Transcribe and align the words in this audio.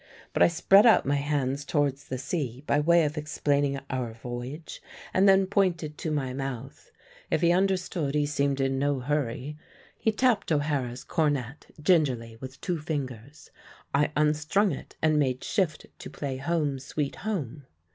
But 0.33 0.41
I 0.41 0.47
spread 0.47 0.87
out 0.87 1.05
my 1.05 1.17
hands 1.17 1.63
towards 1.63 2.05
the 2.05 2.17
sea, 2.17 2.63
by 2.65 2.79
way 2.79 3.05
of 3.05 3.19
explaining 3.19 3.79
our 3.91 4.13
voyage, 4.13 4.81
and 5.13 5.29
then 5.29 5.45
pointed 5.45 5.95
to 5.99 6.09
my 6.09 6.33
mouth. 6.33 6.89
If 7.29 7.41
he 7.41 7.51
understood 7.51 8.15
he 8.15 8.25
seemed 8.25 8.59
in 8.59 8.79
no 8.79 8.99
hurry. 8.99 9.59
He 9.99 10.11
tapped 10.11 10.51
O'Hara's 10.51 11.03
cornet 11.03 11.67
gingerly 11.79 12.35
with 12.41 12.59
two 12.61 12.79
fingers. 12.79 13.51
I 13.93 14.11
unstrung 14.17 14.71
it 14.71 14.95
and 15.03 15.19
made 15.19 15.43
shift 15.43 15.85
to 15.99 16.09
play 16.09 16.37
'Home, 16.37 16.79
Sweet 16.79 17.17
Home.' 17.17 17.67